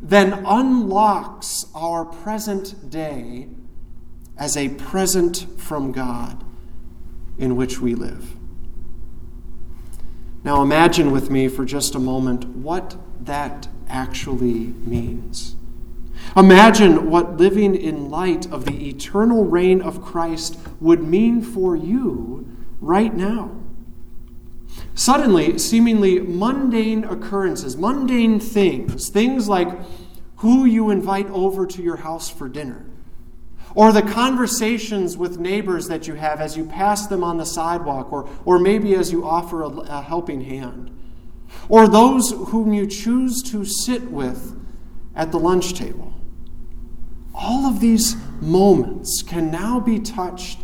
then 0.01 0.43
unlocks 0.45 1.65
our 1.73 2.03
present 2.03 2.89
day 2.89 3.47
as 4.37 4.57
a 4.57 4.69
present 4.69 5.47
from 5.57 5.91
God 5.91 6.43
in 7.37 7.55
which 7.55 7.79
we 7.79 7.95
live. 7.95 8.33
Now 10.43 10.61
imagine 10.61 11.11
with 11.11 11.29
me 11.29 11.47
for 11.47 11.65
just 11.65 11.95
a 11.95 11.99
moment 11.99 12.45
what 12.45 12.97
that 13.21 13.67
actually 13.87 14.73
means. 14.83 15.54
Imagine 16.35 17.09
what 17.09 17.37
living 17.37 17.75
in 17.75 18.09
light 18.09 18.51
of 18.51 18.65
the 18.65 18.89
eternal 18.89 19.45
reign 19.45 19.81
of 19.81 20.01
Christ 20.01 20.57
would 20.79 21.01
mean 21.01 21.41
for 21.41 21.75
you 21.75 22.57
right 22.81 23.13
now. 23.13 23.51
Suddenly, 24.93 25.57
seemingly 25.57 26.19
mundane 26.19 27.03
occurrences, 27.03 27.77
mundane 27.77 28.39
things, 28.39 29.09
things 29.09 29.47
like 29.47 29.69
who 30.37 30.65
you 30.65 30.89
invite 30.89 31.27
over 31.27 31.65
to 31.67 31.81
your 31.81 31.97
house 31.97 32.29
for 32.29 32.49
dinner, 32.49 32.85
or 33.73 33.91
the 33.91 34.01
conversations 34.01 35.17
with 35.17 35.37
neighbors 35.37 35.87
that 35.87 36.07
you 36.07 36.15
have 36.15 36.39
as 36.39 36.55
you 36.55 36.65
pass 36.65 37.07
them 37.07 37.23
on 37.23 37.37
the 37.37 37.45
sidewalk, 37.45 38.11
or, 38.11 38.29
or 38.45 38.59
maybe 38.59 38.95
as 38.95 39.11
you 39.11 39.25
offer 39.25 39.63
a, 39.63 39.67
a 39.67 40.01
helping 40.01 40.41
hand. 40.41 40.91
Or 41.69 41.87
those 41.87 42.31
whom 42.31 42.73
you 42.73 42.87
choose 42.87 43.41
to 43.43 43.65
sit 43.65 44.11
with 44.11 44.59
at 45.15 45.31
the 45.31 45.39
lunch 45.39 45.73
table. 45.73 46.13
All 47.37 47.65
of 47.65 47.81
these 47.81 48.15
moments 48.39 49.21
can 49.21 49.51
now 49.51 49.79
be 49.79 49.99
touched 49.99 50.59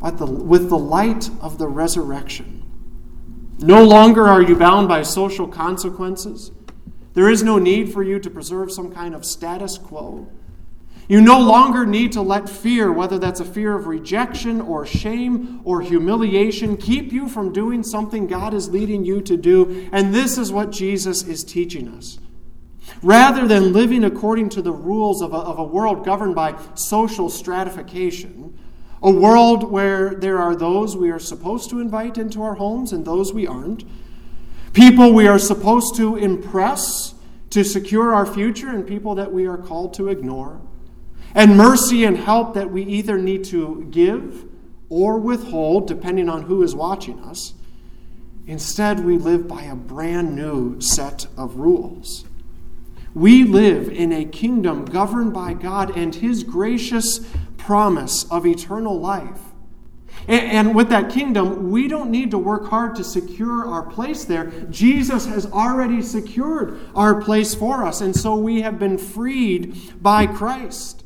the, 0.00 0.26
with 0.26 0.70
the 0.70 0.78
light 0.78 1.28
of 1.40 1.58
the 1.58 1.68
resurrection. 1.68 2.64
No 3.58 3.84
longer 3.84 4.26
are 4.26 4.40
you 4.40 4.56
bound 4.56 4.88
by 4.88 5.02
social 5.02 5.46
consequences. 5.46 6.50
There 7.12 7.28
is 7.28 7.42
no 7.42 7.58
need 7.58 7.92
for 7.92 8.02
you 8.02 8.18
to 8.18 8.30
preserve 8.30 8.72
some 8.72 8.90
kind 8.92 9.14
of 9.14 9.26
status 9.26 9.76
quo. 9.76 10.28
You 11.08 11.20
no 11.20 11.40
longer 11.40 11.84
need 11.84 12.12
to 12.12 12.22
let 12.22 12.48
fear, 12.48 12.92
whether 12.92 13.18
that's 13.18 13.40
a 13.40 13.44
fear 13.44 13.74
of 13.74 13.88
rejection 13.88 14.60
or 14.60 14.86
shame 14.86 15.60
or 15.64 15.80
humiliation, 15.80 16.76
keep 16.76 17.12
you 17.12 17.28
from 17.28 17.52
doing 17.52 17.82
something 17.82 18.28
God 18.28 18.54
is 18.54 18.70
leading 18.70 19.04
you 19.04 19.20
to 19.22 19.36
do. 19.36 19.90
And 19.92 20.14
this 20.14 20.38
is 20.38 20.52
what 20.52 20.70
Jesus 20.70 21.24
is 21.24 21.42
teaching 21.42 21.88
us. 21.88 22.20
Rather 23.02 23.46
than 23.46 23.72
living 23.72 24.04
according 24.04 24.48
to 24.50 24.62
the 24.62 24.72
rules 24.72 25.22
of 25.22 25.32
a, 25.32 25.36
of 25.36 25.58
a 25.58 25.64
world 25.64 26.04
governed 26.04 26.34
by 26.34 26.58
social 26.74 27.28
stratification, 27.28 28.58
a 29.02 29.10
world 29.10 29.70
where 29.70 30.14
there 30.14 30.38
are 30.38 30.54
those 30.54 30.96
we 30.96 31.10
are 31.10 31.18
supposed 31.18 31.70
to 31.70 31.80
invite 31.80 32.18
into 32.18 32.42
our 32.42 32.54
homes 32.54 32.92
and 32.92 33.04
those 33.04 33.32
we 33.32 33.46
aren't, 33.46 33.84
people 34.72 35.12
we 35.12 35.26
are 35.26 35.38
supposed 35.38 35.96
to 35.96 36.16
impress 36.16 37.14
to 37.50 37.64
secure 37.64 38.14
our 38.14 38.26
future, 38.26 38.68
and 38.68 38.86
people 38.86 39.16
that 39.16 39.32
we 39.32 39.44
are 39.44 39.58
called 39.58 39.92
to 39.94 40.08
ignore 40.08 40.60
and 41.34 41.56
mercy 41.56 42.04
and 42.04 42.16
help 42.16 42.54
that 42.54 42.70
we 42.70 42.82
either 42.82 43.18
need 43.18 43.44
to 43.44 43.86
give 43.90 44.46
or 44.88 45.18
withhold, 45.18 45.86
depending 45.86 46.28
on 46.28 46.42
who 46.42 46.62
is 46.62 46.74
watching 46.74 47.20
us. 47.20 47.54
Instead, 48.46 49.04
we 49.04 49.16
live 49.16 49.46
by 49.46 49.62
a 49.62 49.76
brand 49.76 50.34
new 50.34 50.80
set 50.80 51.26
of 51.36 51.56
rules. 51.56 52.24
We 53.14 53.44
live 53.44 53.88
in 53.88 54.12
a 54.12 54.24
kingdom 54.24 54.84
governed 54.84 55.32
by 55.32 55.54
God 55.54 55.96
and 55.96 56.14
His 56.14 56.44
gracious 56.44 57.20
promise 57.56 58.30
of 58.30 58.46
eternal 58.46 58.98
life. 58.98 59.40
And, 60.28 60.74
with 60.74 60.90
that 60.90 61.10
kingdom, 61.10 61.70
we 61.70 61.88
don't 61.88 62.10
need 62.10 62.30
to 62.32 62.38
work 62.38 62.68
hard 62.68 62.94
to 62.96 63.04
secure 63.04 63.66
our 63.66 63.82
place 63.82 64.24
there. 64.24 64.50
Jesus 64.70 65.26
has 65.26 65.46
already 65.46 66.02
secured 66.02 66.78
our 66.94 67.20
place 67.20 67.54
for 67.54 67.84
us, 67.84 68.00
and 68.00 68.14
so 68.14 68.36
we 68.36 68.60
have 68.60 68.78
been 68.78 68.98
freed 68.98 69.76
by 70.00 70.26
Christ. 70.26 71.04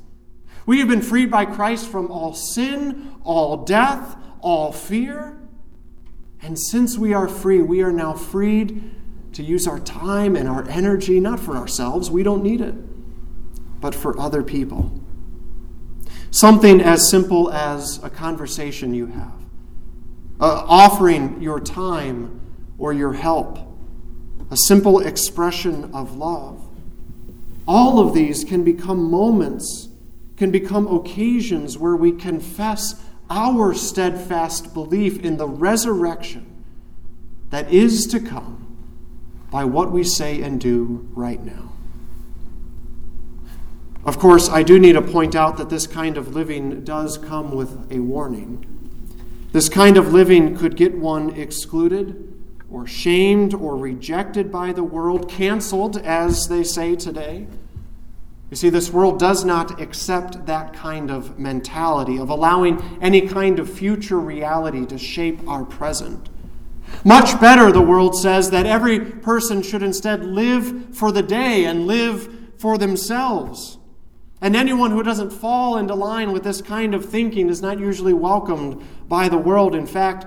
We 0.66 0.78
have 0.80 0.88
been 0.88 1.02
freed 1.02 1.30
by 1.30 1.44
Christ 1.44 1.88
from 1.88 2.11
all 2.11 2.34
sin, 2.34 3.14
all 3.23 3.64
death, 3.64 4.16
all 4.40 4.73
fear. 4.73 5.38
And 6.42 6.58
since 6.58 6.99
we 6.99 7.14
are 7.14 7.28
free, 7.28 7.62
we 7.62 7.82
are 7.82 7.92
now 7.92 8.14
freed 8.14 8.90
to 9.34 9.42
use 9.42 9.66
our 9.66 9.80
time 9.80 10.36
and 10.36 10.48
our 10.48 10.68
energy 10.68 11.20
not 11.20 11.40
for 11.40 11.56
ourselves, 11.56 12.10
we 12.10 12.22
don't 12.22 12.42
need 12.42 12.60
it, 12.60 12.74
but 13.80 13.94
for 13.94 14.18
other 14.18 14.42
people. 14.42 15.00
Something 16.30 16.80
as 16.80 17.10
simple 17.10 17.52
as 17.52 18.02
a 18.02 18.10
conversation 18.10 18.94
you 18.94 19.06
have, 19.06 19.34
uh, 20.40 20.64
offering 20.66 21.42
your 21.42 21.60
time 21.60 22.40
or 22.78 22.92
your 22.92 23.12
help, 23.12 23.58
a 24.50 24.56
simple 24.56 25.00
expression 25.00 25.92
of 25.92 26.16
love. 26.16 26.60
All 27.66 27.98
of 27.98 28.14
these 28.14 28.44
can 28.44 28.62
become 28.62 29.10
moments, 29.10 29.88
can 30.36 30.52
become 30.52 30.86
occasions 30.86 31.76
where 31.76 31.96
we 31.96 32.12
confess 32.12 33.02
our 33.30 33.74
steadfast 33.74 34.74
belief 34.74 35.24
in 35.24 35.38
the 35.38 35.48
resurrection 35.48 36.64
that 37.50 37.72
is 37.72 38.06
to 38.08 38.20
come 38.20 38.63
by 39.54 39.64
what 39.64 39.92
we 39.92 40.02
say 40.02 40.42
and 40.42 40.61
do 40.61 41.08
right 41.12 41.44
now. 41.44 41.70
Of 44.04 44.18
course, 44.18 44.49
I 44.49 44.64
do 44.64 44.80
need 44.80 44.94
to 44.94 45.00
point 45.00 45.37
out 45.37 45.58
that 45.58 45.70
this 45.70 45.87
kind 45.87 46.16
of 46.16 46.34
living 46.34 46.82
does 46.82 47.18
come 47.18 47.54
with 47.54 47.88
a 47.88 48.00
warning. 48.00 48.66
This 49.52 49.68
kind 49.68 49.96
of 49.96 50.12
living 50.12 50.56
could 50.56 50.76
get 50.76 50.99
one 50.99 51.30
excluded 51.30 52.34
or 52.68 52.88
shamed 52.88 53.54
or 53.54 53.76
rejected 53.76 54.50
by 54.50 54.73
the 54.73 54.82
world, 54.82 55.30
canceled, 55.30 55.99
as 55.99 56.49
they 56.49 56.64
say 56.64 56.96
today. 56.96 57.46
You 58.50 58.56
see, 58.56 58.70
this 58.70 58.90
world 58.90 59.20
does 59.20 59.44
not 59.44 59.80
accept 59.80 60.46
that 60.46 60.73
kind 60.73 61.12
of 61.12 61.38
mentality 61.38 62.18
of 62.18 62.28
allowing 62.28 62.82
any 63.00 63.20
kind 63.20 63.61
of 63.61 63.73
future 63.73 64.18
reality 64.18 64.84
to 64.87 64.99
shape 64.99 65.46
our 65.46 65.64
present. 65.64 66.28
Much 67.02 67.40
better, 67.40 67.72
the 67.72 67.80
world 67.80 68.14
says, 68.16 68.50
that 68.50 68.66
every 68.66 69.00
person 69.00 69.62
should 69.62 69.82
instead 69.82 70.24
live 70.24 70.94
for 70.94 71.10
the 71.10 71.22
day 71.22 71.64
and 71.64 71.86
live 71.86 72.28
for 72.58 72.78
themselves. 72.78 73.78
And 74.40 74.54
anyone 74.54 74.90
who 74.90 75.02
doesn't 75.02 75.30
fall 75.30 75.78
into 75.78 75.94
line 75.94 76.32
with 76.32 76.44
this 76.44 76.60
kind 76.60 76.94
of 76.94 77.04
thinking 77.04 77.48
is 77.48 77.62
not 77.62 77.78
usually 77.78 78.12
welcomed 78.12 78.82
by 79.08 79.28
the 79.28 79.38
world. 79.38 79.74
In 79.74 79.86
fact, 79.86 80.26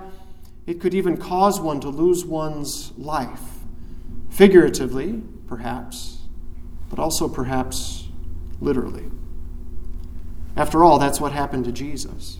it 0.65 0.81
could 0.81 0.93
even 0.93 1.17
cause 1.17 1.59
one 1.59 1.79
to 1.81 1.89
lose 1.89 2.25
one's 2.25 2.91
life, 2.97 3.41
figuratively, 4.29 5.21
perhaps, 5.47 6.19
but 6.89 6.99
also 6.99 7.29
perhaps 7.29 8.07
literally. 8.59 9.05
After 10.55 10.83
all, 10.83 10.97
that's 10.97 11.21
what 11.21 11.31
happened 11.31 11.65
to 11.65 11.71
Jesus. 11.71 12.39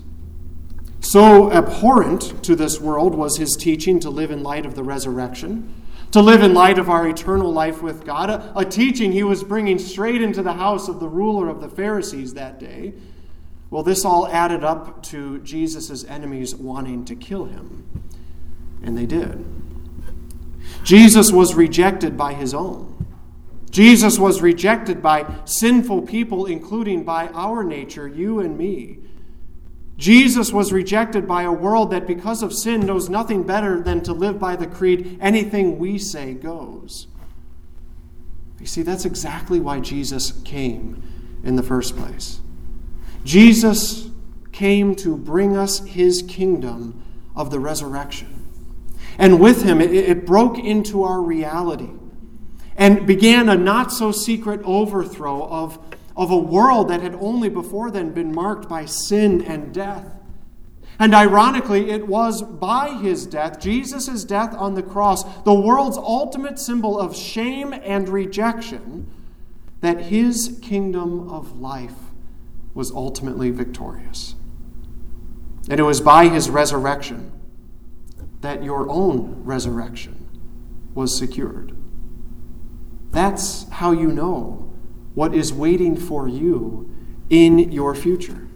So 1.00 1.51
abhorrent 1.51 2.44
to 2.44 2.56
this 2.56 2.82
world 2.82 3.16
was 3.16 3.38
his 3.38 3.56
teaching 3.56 4.00
to 4.01 4.10
live 4.10 4.32
in 4.32 4.44
light 4.44 4.66
of 4.66 4.75
the 4.75 4.84
resurrection 4.84 5.74
to 6.12 6.22
live 6.22 6.42
in 6.42 6.54
light 6.54 6.80
of 6.80 6.89
our 6.89 7.08
eternal 7.08 7.51
life 7.51 7.82
with 7.82 8.06
God, 8.06 8.30
a, 8.30 8.54
a, 8.58 8.66
teaching 8.66 9.12
he 9.12 9.24
was 9.24 9.44
bringing 9.44 9.77
straight 9.77 10.22
into 10.22 10.42
the 10.42 10.54
house 10.54 10.88
of 10.88 11.00
the 11.00 11.08
ruler 11.08 11.50
of 11.50 11.60
the 11.60 11.70
Pharisees 11.70 12.34
that 12.36 12.60
day. 12.60 12.94
Well, 13.70 13.84
this 13.84 14.06
all 14.06 14.27
added 14.27 14.63
up 14.63 15.04
to 15.04 15.39
Jesus' 15.39 16.06
enemies 16.06 16.56
wanting 16.56 17.04
to 17.06 17.15
kill 17.15 17.45
him. 17.45 17.86
And 18.82 18.98
they 18.98 19.06
did. 19.06 19.45
Jesus 20.84 21.32
was 21.32 21.56
rejected 21.56 22.17
by 22.17 22.34
his 22.34 22.54
own. 22.54 22.93
Jesus 23.69 24.17
was 24.17 24.41
rejected 24.41 25.04
by 25.04 25.26
sinful 25.43 26.04
people, 26.04 26.45
including 26.45 27.04
by 27.04 27.28
our 27.30 27.65
nature, 27.65 28.08
you 28.08 28.39
and 28.39 28.58
me. 28.58 29.00
Jesus 29.97 30.53
was 30.53 30.71
rejected 30.71 31.27
by 31.27 31.43
a 31.43 31.51
world 31.51 31.89
that, 31.91 32.05
because 32.05 32.43
of 32.43 32.53
sin, 32.53 32.86
knows 32.86 33.10
nothing 33.10 33.43
better 33.43 33.81
than 33.81 34.01
to 34.03 34.13
live 34.13 34.39
by 34.39 34.55
the 34.55 34.67
creed 34.67 35.17
anything 35.19 35.79
we 35.79 35.97
say 35.97 36.33
goes. 36.33 37.07
You 38.60 38.67
see, 38.67 38.83
that's 38.83 39.05
exactly 39.05 39.60
why 39.60 39.79
Jesus 39.79 40.31
came 40.43 41.01
in 41.43 41.55
the 41.55 41.63
first 41.63 41.95
place. 41.97 42.39
Jesus 43.23 44.10
came 44.51 44.95
to 44.95 45.17
bring 45.17 45.57
us 45.57 45.86
his 45.86 46.21
kingdom 46.21 47.03
of 47.36 47.49
the 47.49 47.60
resurrection. 47.60 48.33
And 49.17 49.39
with 49.39 49.63
him, 49.63 49.81
it, 49.81 49.91
it 49.93 50.25
broke 50.25 50.60
into 50.60 51.03
our 51.03 51.21
reality 51.21 51.89
and 52.75 53.07
began 53.07 53.49
a 53.49 53.55
not 53.55 53.91
so 53.91 54.12
secret 54.12 54.62
overthrow 54.63 55.47
of 55.47 55.79
of 56.17 56.32
a 56.32 56.38
world 56.38 56.89
that 56.89 57.01
had 57.01 57.15
only 57.15 57.47
before 57.47 57.91
then 57.91 58.12
been 58.12 58.34
marked 58.34 58.67
by 58.67 58.86
sin 58.86 59.43
and 59.43 59.73
death. 59.73 60.12
And 60.99 61.13
ironically, 61.13 61.91
it 61.91 62.08
was 62.08 62.41
by 62.41 62.89
his 62.89 63.27
death, 63.27 63.60
Jesus' 63.60 64.23
death 64.23 64.56
on 64.56 64.73
the 64.73 64.82
cross, 64.82 65.23
the 65.43 65.53
world's 65.53 65.97
ultimate 65.97 66.58
symbol 66.58 66.99
of 66.99 67.15
shame 67.15 67.71
and 67.71 68.10
rejection, 68.10 69.10
that 69.82 70.06
his 70.06 70.58
kingdom 70.63 71.30
of 71.30 71.60
life 71.60 71.93
was 72.73 72.89
ultimately 72.89 73.51
victorious. 73.51 74.34
And 75.69 75.80
it 75.80 75.84
was 75.84 76.01
by 76.01 76.30
his 76.30 76.49
resurrection 76.49 77.32
that 78.41 78.63
your 78.63 78.89
own 78.89 79.43
resurrection 79.43 80.27
was 80.95 81.15
secured. 81.17 81.75
That's 83.12 83.69
how 83.69 83.91
you 83.91 84.08
know 84.08 84.66
what 85.17 85.34
is 85.34 85.51
waiting 85.51 85.95
for 85.97 86.27
you 86.27 86.88
in 87.32 87.71
your 87.71 87.95
future. 87.95 88.47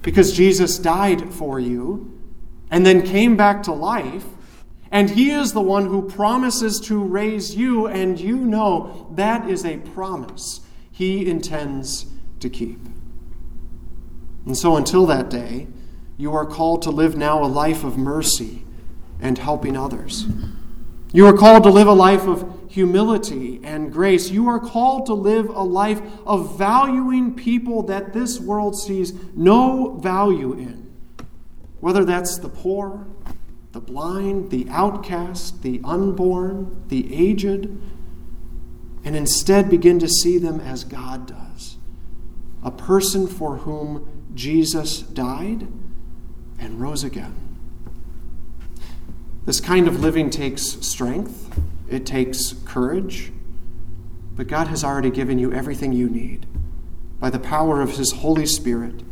Because 0.00 0.32
Jesus 0.32 0.78
died 0.78 1.30
for 1.34 1.60
you 1.60 2.18
and 2.70 2.86
then 2.86 3.02
came 3.02 3.36
back 3.36 3.62
to 3.64 3.72
life, 3.72 4.24
and 4.90 5.10
He 5.10 5.30
is 5.30 5.52
the 5.52 5.60
one 5.60 5.88
who 5.88 6.08
promises 6.08 6.80
to 6.86 6.98
raise 6.98 7.56
you, 7.56 7.86
and 7.86 8.18
you 8.18 8.38
know 8.38 9.06
that 9.16 9.50
is 9.50 9.66
a 9.66 9.76
promise 9.80 10.62
He 10.90 11.28
intends 11.28 12.06
to 12.40 12.48
keep. 12.48 12.80
And 14.46 14.56
so 14.56 14.78
until 14.78 15.04
that 15.04 15.28
day, 15.28 15.68
you 16.16 16.32
are 16.32 16.46
called 16.46 16.80
to 16.82 16.90
live 16.90 17.18
now 17.18 17.44
a 17.44 17.46
life 17.46 17.84
of 17.84 17.98
mercy 17.98 18.64
and 19.20 19.36
helping 19.36 19.76
others. 19.76 20.24
You 21.12 21.26
are 21.26 21.36
called 21.36 21.64
to 21.64 21.70
live 21.70 21.88
a 21.88 21.92
life 21.92 22.26
of 22.26 22.70
humility 22.70 23.60
and 23.62 23.92
grace. 23.92 24.30
You 24.30 24.48
are 24.48 24.58
called 24.58 25.06
to 25.06 25.14
live 25.14 25.48
a 25.50 25.62
life 25.62 26.00
of 26.26 26.56
valuing 26.56 27.34
people 27.34 27.82
that 27.84 28.12
this 28.12 28.40
world 28.40 28.78
sees 28.78 29.12
no 29.34 29.98
value 29.98 30.54
in. 30.54 30.90
Whether 31.80 32.04
that's 32.04 32.38
the 32.38 32.48
poor, 32.48 33.06
the 33.72 33.80
blind, 33.80 34.50
the 34.50 34.66
outcast, 34.70 35.62
the 35.62 35.80
unborn, 35.84 36.84
the 36.88 37.14
aged, 37.14 37.64
and 39.04 39.16
instead 39.16 39.68
begin 39.68 39.98
to 39.98 40.08
see 40.08 40.38
them 40.38 40.60
as 40.60 40.84
God 40.84 41.26
does 41.26 41.76
a 42.62 42.70
person 42.70 43.26
for 43.26 43.58
whom 43.58 44.28
Jesus 44.34 45.00
died 45.00 45.66
and 46.58 46.80
rose 46.80 47.02
again. 47.02 47.41
This 49.44 49.60
kind 49.60 49.88
of 49.88 50.00
living 50.00 50.30
takes 50.30 50.62
strength, 50.62 51.60
it 51.88 52.06
takes 52.06 52.54
courage, 52.64 53.32
but 54.34 54.46
God 54.46 54.68
has 54.68 54.84
already 54.84 55.10
given 55.10 55.38
you 55.38 55.52
everything 55.52 55.92
you 55.92 56.08
need 56.08 56.46
by 57.18 57.30
the 57.30 57.38
power 57.38 57.80
of 57.80 57.96
His 57.96 58.12
Holy 58.12 58.46
Spirit. 58.46 59.02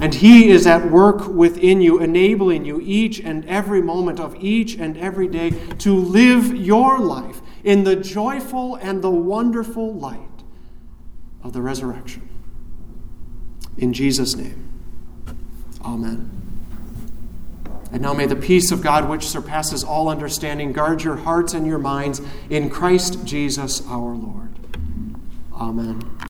And 0.00 0.14
He 0.14 0.50
is 0.50 0.66
at 0.66 0.90
work 0.90 1.28
within 1.28 1.80
you, 1.80 2.00
enabling 2.00 2.64
you 2.64 2.80
each 2.80 3.20
and 3.20 3.44
every 3.46 3.80
moment 3.80 4.18
of 4.18 4.34
each 4.36 4.76
and 4.76 4.96
every 4.96 5.28
day 5.28 5.50
to 5.78 5.94
live 5.94 6.54
your 6.54 6.98
life 6.98 7.40
in 7.62 7.84
the 7.84 7.96
joyful 7.96 8.76
and 8.76 9.02
the 9.02 9.10
wonderful 9.10 9.94
light 9.94 10.18
of 11.42 11.52
the 11.52 11.62
resurrection. 11.62 12.28
In 13.76 13.92
Jesus' 13.92 14.34
name, 14.34 14.68
Amen. 15.84 16.41
And 17.92 18.00
now 18.00 18.14
may 18.14 18.26
the 18.26 18.36
peace 18.36 18.72
of 18.72 18.80
God, 18.80 19.08
which 19.08 19.28
surpasses 19.28 19.84
all 19.84 20.08
understanding, 20.08 20.72
guard 20.72 21.02
your 21.02 21.16
hearts 21.16 21.52
and 21.52 21.66
your 21.66 21.78
minds 21.78 22.22
in 22.48 22.70
Christ 22.70 23.24
Jesus 23.26 23.86
our 23.86 24.14
Lord. 24.14 24.54
Amen. 25.52 26.11